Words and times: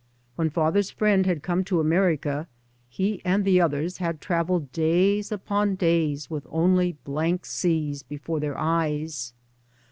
When 0.35 0.49
father's 0.49 0.89
friend 0.89 1.27
had 1.27 1.43
come 1.43 1.63
to 1.65 1.79
America 1.79 2.47
he 2.89 3.21
and 3.23 3.45
the 3.45 3.61
others 3.61 3.97
had 3.99 4.19
travelled 4.19 4.71
days 4.71 5.31
upon 5.31 5.75
days 5.75 6.27
with 6.27 6.47
only 6.49 6.93
blank 7.03 7.45
seas 7.45 8.01
before 8.01 8.39
their 8.39 8.57
eyes. 8.57 9.35